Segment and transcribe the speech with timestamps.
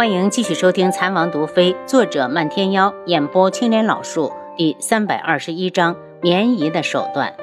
[0.00, 7.34] 欢迎继续收听《残王毒妃》，作者漫天妖，演播青莲老树，第三百二十一章：绵宜的手段。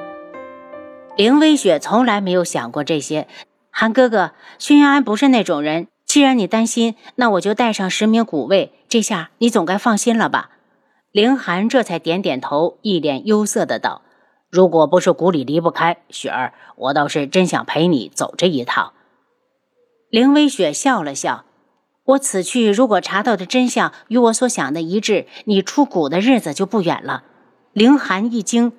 [1.15, 3.27] 凌微雪从来没有想过这些。
[3.69, 5.87] 韩哥哥，轩辕安不是那种人。
[6.07, 10.49] 既然你担心，那我就带上十名古卫，这下你总该放心了吧？
[11.11, 14.01] 凌寒这才点点头，一脸忧色的道
[14.49, 18.93] ：“如果不是谷里离不开雪儿，我倒是真想陪你走这一趟。”
[20.09, 21.43] 凌微雪笑了笑。
[22.07, 27.23] 我此去，如果查到的真相与我所想的一致，你出谷的日子就不远了。
[27.73, 28.71] 凌寒一惊：“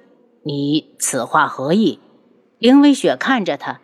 [0.45, 2.01] 你此话何意？”
[2.59, 3.81] 凌微雪看着他：“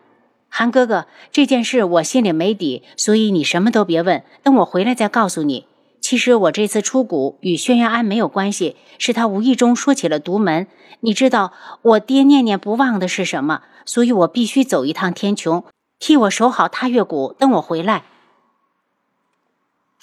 [0.49, 5.67] 韩哥哥，这件事我心里没底，所以你什么都别问，等我回来再告诉你。
[6.01, 10.67] 其实我这次出谷与轩辕安没有关系，是他无意中说起了独门。
[11.01, 15.65] 你知道我爹念念不忘的是什么，所以我必须走一趟天穹，
[15.99, 18.05] 替我守好踏月谷，等我回来。”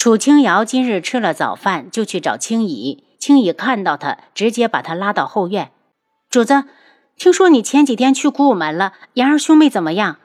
[0.01, 3.03] 楚清瑶今日吃了早饭，就去找青姨。
[3.19, 5.69] 青姨看到他，直接把他拉到后院。
[6.27, 6.63] 主子，
[7.15, 10.17] 听说你前几天去古武门了，言儿兄妹怎么样？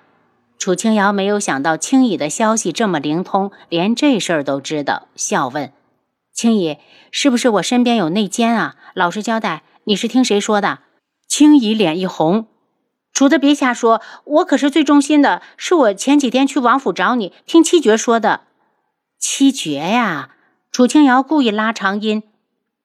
[0.56, 5.70] 楚清瑶没有想到青姨的消息这么灵通，连这事儿都知道，笑问
[6.32, 6.78] ：“青姨，
[7.10, 8.76] 是不是我身边有内奸啊？
[8.94, 10.78] 老实交代，你是听谁说的？”
[11.28, 12.46] 青姨脸一红
[13.12, 18.40] ：“主子别瞎说，我可是最忠心的，是我前几天去王府找你，听七绝说的。”
[19.28, 20.30] 七绝呀！
[20.70, 22.22] 楚清瑶故意拉长音：“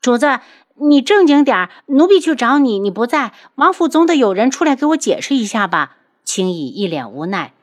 [0.01, 0.39] 主子，
[0.73, 7.53] 你正经点儿奴婢去找你，你不在，王府总得有人出来给我解释一下吧？”青乙一脸无奈：“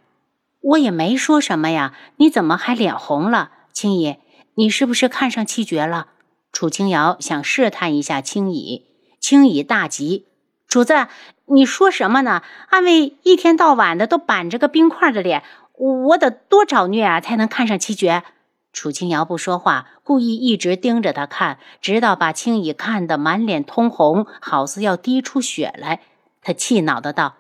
[0.63, 4.19] 我也没说什么呀，你怎么还脸红了？”青乙，
[4.55, 6.07] 你是不是看上七绝了？
[6.53, 8.87] 楚清瑶想试探一下青乙。
[9.19, 10.25] 青乙大急
[10.69, 11.09] ：“主子，
[11.47, 12.45] 你说什么呢？
[12.69, 15.43] 阿妹一天到晚的都板着个冰块的脸，
[15.77, 18.23] 我得多找虐啊，才能看上七绝？”
[18.73, 26.01] 楚清瑶不说话，故意一直盯着他看，直到把青乙看得满脸通红，好似要滴出血来。
[26.43, 27.35] 他气恼的道：“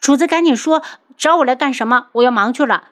[0.00, 0.82] 主子，赶紧说，
[1.16, 2.06] 找我来干什么？
[2.12, 2.84] 我要忙去了。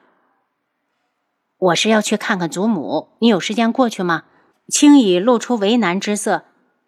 [1.57, 4.23] 我是要去看看祖母，你有时间过去吗？”
[4.69, 6.43] 青乙露出为难之色：“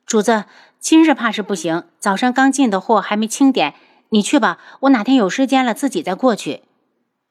[0.05, 0.45] 主子，
[0.79, 3.73] 今日怕是不行，早上刚进的货还没清点。
[4.09, 6.63] 你去吧，我哪天有时间了自己再过去。”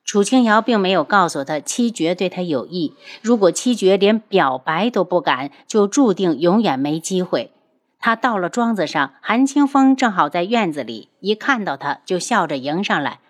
[0.04, 7.52] 楚清瑶并没有告诉他七绝对他有意，如果七绝连表白都不敢，就注定永远没机会。
[7.98, 13.20] 他到了庄子上，韩清风正好在院子里，一看到他就笑着迎上来：“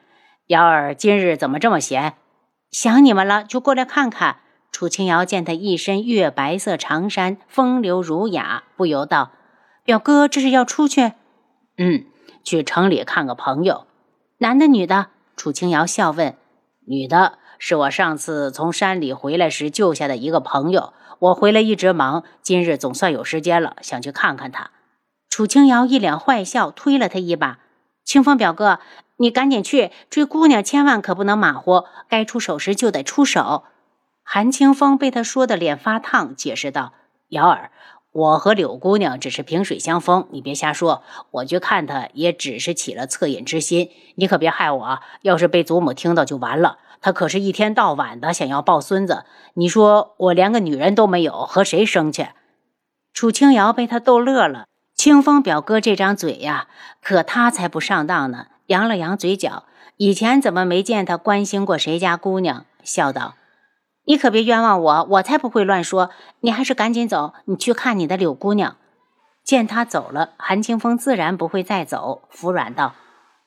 [0.49, 2.15] 瑶儿今日怎么这么闲？
[2.71, 4.39] 想你们了，就过来看看。”
[4.73, 9.33] 楚清瑶见他一身月白色长衫，风流儒雅，不由道
[9.85, 11.13] ：“表哥这是要出去
[11.77, 12.07] ？”“嗯，
[12.43, 13.87] 去城里看个朋友，
[14.39, 16.35] 男的女的？”楚清瑶笑问。
[16.85, 24.71] 女的是我上次从山里回来时救下的一个朋友，我回来一直忙，今日总算有时间了，想去看看她。
[25.29, 27.61] 楚清瑶一脸坏笑，推了他一把
[28.05, 28.81] ：“清风表哥，
[29.17, 33.65] 你赶紧去追姑娘，千万可不能马虎，该出手时就得出手。”
[34.25, 36.93] 韩清风被他说的脸发烫，解释道
[37.31, 37.71] ：“瑶儿，
[38.13, 41.03] 我和柳姑娘只是萍水相逢，你别瞎说。
[41.31, 44.99] 我去看她，也只是起了恻隐之心，你可别害我。
[45.23, 49.25] 要是被祖母听到，就完了。”她可是一天到晚的想要抱孙子，
[49.55, 52.29] 你说我连个女人都没有，和谁生去？
[53.15, 54.67] 楚清瑶被他逗乐了。
[54.95, 56.69] 清风表哥这张嘴呀，
[57.03, 58.47] 可他才不上当呢。
[58.67, 59.65] 扬了扬嘴角，
[59.97, 62.67] 以前怎么没见他关心过谁家姑娘？
[62.85, 63.35] 笑道
[64.13, 66.11] ：“你可别冤枉我，我才不会乱说。
[66.41, 68.77] 你还是赶紧走，你去看你的柳姑娘。”
[69.43, 72.95] 见他走了，韩清风自然不会再走，服软道：“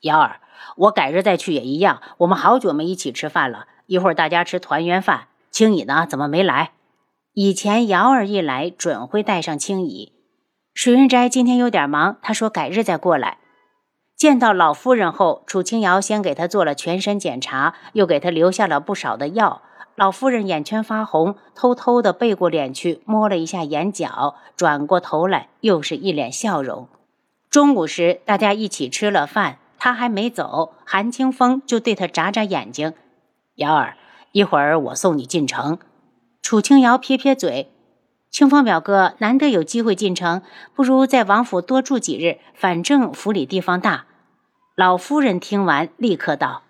[0.01, 0.39] 瑶儿。”
[0.77, 2.01] 我改日再去也一样。
[2.17, 5.27] 我们好久没一起吃饭了，一会儿大家吃团圆饭。
[5.51, 6.07] 青姨呢？
[6.09, 6.71] 怎么没来？
[7.33, 10.13] 以前瑶儿一来，准会带上青姨。
[10.73, 13.37] 水云斋今天有点忙，他说改日再过来。
[14.17, 19.61] 见到老夫人后，楚清瑶先给她做了全身检查，又给她留下了不少的药。
[19.95, 26.88] 老夫人眼圈发红，偷偷的背过脸去摸了一下眼角，转过头来又是一脸笑容。
[27.50, 29.59] 中午时，大家一起吃了饭。
[29.77, 32.94] 他还没走，韩清风就对他眨眨眼睛
[33.56, 33.95] ：“瑶儿，
[34.31, 35.77] 一会儿我送你进城。”
[36.42, 37.71] 楚清瑶撇撇嘴
[38.31, 40.42] ：“清风表哥难得有机会进城，
[40.74, 44.06] 不如在王府多住几日，反正府里地方大。”
[44.75, 46.63] 老夫人听完，立刻道：“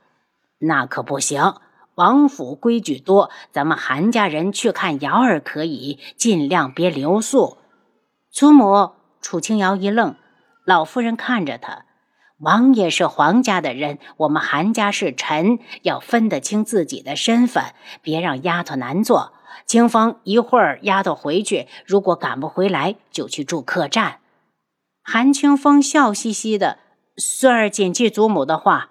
[0.59, 1.53] 那可不行，
[1.95, 7.57] 王府规矩多，咱们韩家人去看瑶儿可以，尽量别留宿。”
[8.31, 10.15] 祖母，楚清瑶一愣，
[10.65, 11.85] 老夫人看着他。
[12.39, 17.63] 王爷是皇家的人，我们韩家是臣，要分得清自己的身份，
[18.01, 19.31] 别让丫头难做。
[19.65, 24.19] 清风，一会儿丫头回去，如果赶不回来，就去住客栈。
[25.01, 26.79] 韩清风笑嘻嘻的，
[27.15, 28.89] 孙儿谨记祖母的话。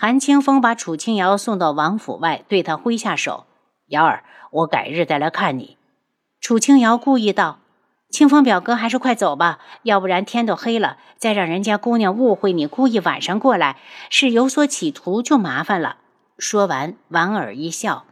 [0.00, 3.46] 韩清风把楚清瑶送到王府外，对他挥下手
[3.90, 4.22] ：“瑶儿，
[4.52, 5.76] 我改日再来看你。”
[6.40, 7.58] 楚清瑶故意道
[8.08, 13.76] ：“清风表哥，还是快走吧，要不然天都黑了，再让人家姑娘误会你故意晚上过来，
[14.08, 15.96] 是有所企图，就麻烦了。”
[16.38, 18.04] 说完，莞尔一笑。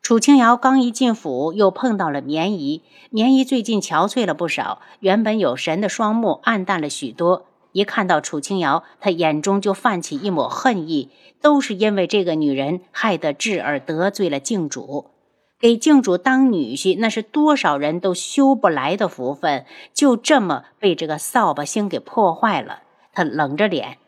[0.00, 2.82] 楚清瑶刚一进府，又碰到了绵姨。
[3.10, 7.44] 绵姨最近憔悴了不少，原本有神的双目暗淡了许多。
[7.72, 15.10] 一看到楚清瑶，他眼中就泛起一抹恨意，都是因为这个女人害得智儿得罪了靖主，
[15.58, 19.64] 给靖主当女婿，那是多少人都修不来的福分，
[19.94, 22.80] 就这么被这个扫把星给破坏了。
[23.12, 23.98] 他冷着脸。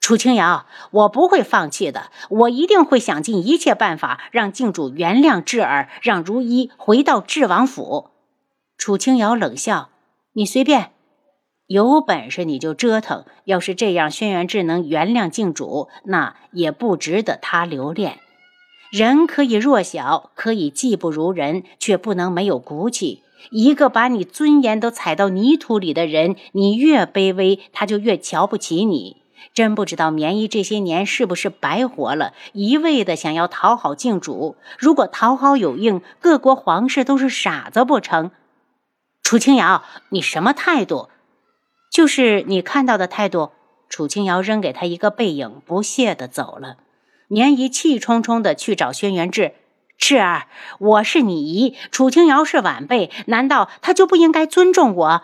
[0.00, 8.08] 楚清瑶，我不会放弃的，我一定会想尽一切办法让靖主原谅智儿，让如一回到智王府。
[8.78, 9.90] 楚清瑶冷笑
[10.32, 10.92] ：“你随便，
[11.70, 13.24] 有本事你就折腾。
[13.44, 18.18] 要是这样，轩辕智能原谅靖主，那也不值得他留恋。
[18.90, 23.22] 人可以弱小，可以技不如人，却不能没有骨气。
[23.52, 29.18] 一个把你尊严都踩到泥土里的人，你越卑微，他就越瞧不起你。”
[29.54, 34.56] 真不知道棉衣这些年是不是白活了，一味的想要讨好靖主。
[34.76, 38.32] 如果讨好有应，各国皇室都是傻子不成？
[39.22, 41.08] 楚清瑶，你什么态度？
[41.90, 43.50] 就是你看到的态度。
[43.88, 46.76] 楚清瑶扔给他一个背影，不屑的走了。
[47.26, 49.52] 年姨气冲冲的去找轩辕志，
[49.98, 50.46] 志儿，
[50.78, 55.22] 我是你姨，楚清瑶是晚辈，难道他就不应该尊重我？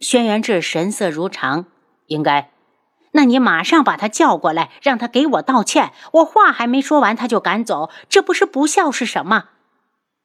[0.00, 1.66] 轩辕志神色如常，
[2.06, 2.50] 应该。
[3.12, 5.92] 那你马上把他叫过来，让他给我道歉。
[6.14, 9.44] 我话还没说完，他就赶走，这不是不孝是什么？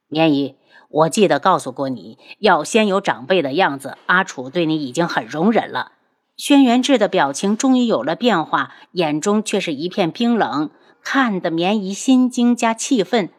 [0.08, 0.56] 年姨，
[0.90, 3.98] 我记得告诉过你要先有长辈的样子。
[4.08, 5.92] 阿楚对你已经很容忍了。
[6.36, 10.72] 轩辕志的表情终于有了变化，眼中却是一片冰冷，
[11.04, 13.30] 看得绵姨心惊加气愤。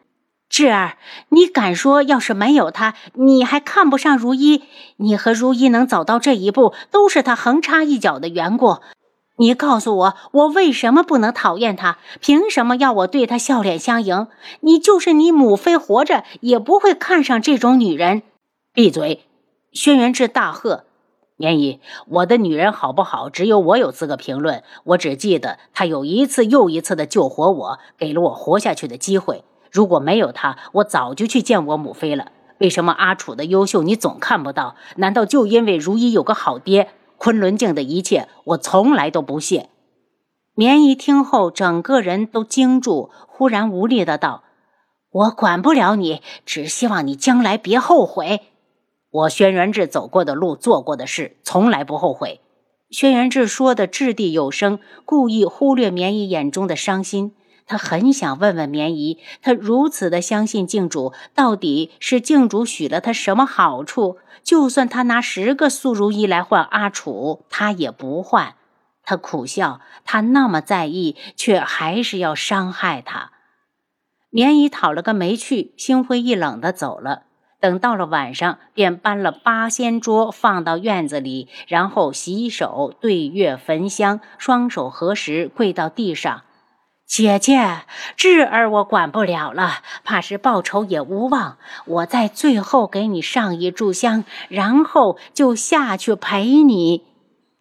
[0.49, 0.99] 志儿，
[1.29, 4.63] 你敢说要是没有他，你还看不上如一？
[4.97, 8.79] 你和如一能走到这一步，都是他横插一脚的缘故。
[9.41, 11.97] 你告诉我，我为什么不能讨厌他？
[12.21, 14.27] 凭什么要我对他笑脸相迎？
[14.61, 18.21] 你就是你母妃，活着也不会看上这种女人。
[18.75, 19.25] 闭嘴！
[19.73, 20.85] 轩辕志大喝
[21.39, 24.63] ：“绵姨，我的女人好不好，只有我有资格评论。
[24.85, 29.43] 我只记得她有一次又一次的救活我，给了我活下去的机会。
[29.73, 32.31] 如果没有她，我早就去见我母妃了。
[32.59, 34.77] 为什么阿楚的优秀你总看不到？
[34.97, 36.91] 难道就因为如懿有个好爹？”
[37.23, 39.69] 昆仑镜的一切，我从来都不屑。
[40.55, 44.43] 绵姨听后，整个人都惊住，忽然无力的道
[45.13, 48.41] ：“我管不了你，只希望你将来别后悔。
[49.11, 52.41] 我轩辕志走过的路，做过的事，从来不后悔。”
[52.89, 57.35] 轩辕志说的掷地有声，故意忽略绵姨眼中的伤心。
[57.71, 64.19] 他很想问问绵姨，他如此的相信靖主，到底是靖主许了他什么好处？
[64.43, 68.57] 就算他拿十个素如意来换阿楚，他也不换。
[69.05, 73.31] 他苦笑，他那么在意，却还是要伤害他。
[74.31, 77.23] 绵姨讨了个没趣，心灰意冷的走了。
[77.61, 86.43] 等到了晚上，便搬了八仙桌放到院子里，然后洗手、对月、焚香，双手合十，跪到地上。
[87.11, 87.81] 姐姐，
[88.17, 91.59] 智儿我管不了了，怕是报仇也无望。
[91.85, 97.03] 我再最后给你上一炷香，然后就下去陪你。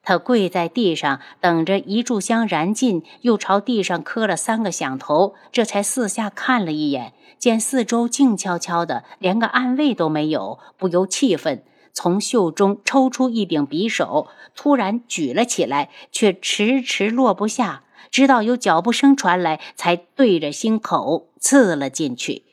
[0.03, 17.81] 他跪在地上，等着一炷香燃尽，又朝地上磕了三个响头，这才四下看了一眼，见四周静悄悄的，连个暗卫都没有，不由气愤，从袖中抽出一柄匕首，突然举了起来，却迟迟落不下。
[18.11, 22.43] 直到有脚步声传来，才对着心口刺了进去。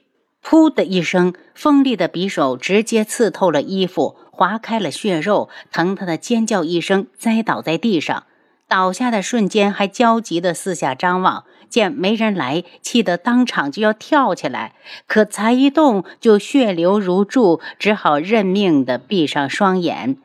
[0.44, 5.48] 噗的一声，锋利的匕首直接刺透了衣服，划开了血肉。
[5.72, 8.25] 疼疼的尖叫一声，栽倒在地上。
[8.68, 14.75] 倒下的瞬间，还焦急地四下张望，见没人来，气得当场就要跳起来。
[15.06, 20.16] 可才一动，就血流如注，只好认命地闭上双眼。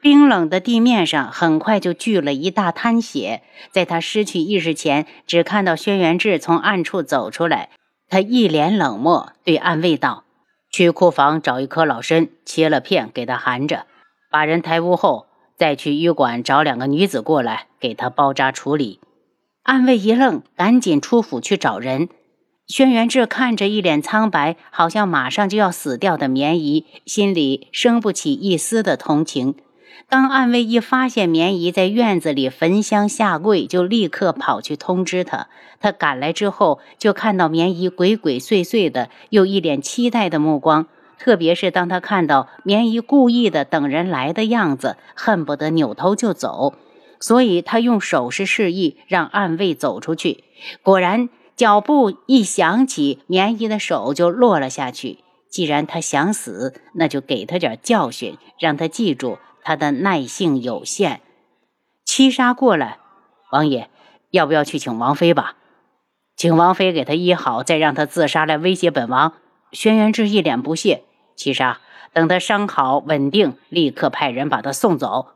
[0.00, 3.42] 冰冷的地面上很快就聚了一大滩血。
[3.72, 7.70] 在他失去意识前，只看到轩辕志从暗处走出来。
[8.08, 10.24] 他一脸冷漠，对暗卫道
[10.70, 13.86] ：“去库房找一颗老参，切了片给他含着。
[14.30, 15.26] 把人抬屋后，
[15.56, 19.00] 再去医馆找两个女子过来，给他包扎处理。”
[19.64, 22.08] 暗卫一愣，赶紧出府去找人。
[22.66, 29.54] 轩辕志看着一脸苍白，好像马上就要死掉的绵姨，心里生不起一丝的同情。
[30.08, 35.48] 当暗卫一发现棉姨在院子里焚香下跪，就立刻跑去通知他。
[35.80, 40.86] 他赶来之后，就看到棉姨鬼鬼祟祟的，又一脸期待的目光。
[41.18, 46.74] 特别是当他看到棉姨故意的等人来的样子，恨不得扭头就走。
[47.20, 50.44] 所以他用手势示意，让暗卫走出去。
[50.82, 51.28] 果然。
[51.58, 55.18] 脚步一响起，棉姨的手就落了下去。
[55.50, 61.20] 既然他想死，那就给他点教训，让他记住他的耐性有限。
[62.04, 62.98] 七杀过来，
[63.50, 63.88] 王爷，
[64.30, 65.56] 要不要去请王妃吧？
[66.36, 69.34] 请王妃给他医好，再让他自杀来威胁本王。
[69.72, 71.04] 轩辕志一脸不屑。
[71.36, 71.80] 七杀，
[72.12, 75.28] 等他伤好稳定，立刻派人把他送走。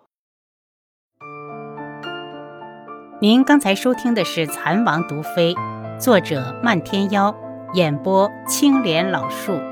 [3.20, 5.54] 您刚才收听的是《蚕王毒妃》。
[6.00, 7.34] 作者：漫天妖，
[7.74, 9.71] 演播：青莲老树。